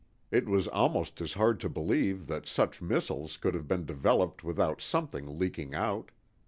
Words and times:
It 0.31 0.49
was 0.49 0.67
almost 0.69 1.21
as 1.21 1.33
hard 1.33 1.59
to 1.59 1.69
believe 1.69 2.25
that 2.25 2.47
such 2.47 2.81
missiles 2.81 3.37
could 3.37 3.53
have 3.53 3.67
been 3.67 3.85
developed 3.85 4.43
without 4.43 4.81
something 4.81 5.37
leaking 5.37 5.75
out. 5.75 6.09